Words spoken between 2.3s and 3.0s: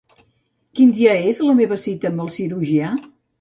cirurgià?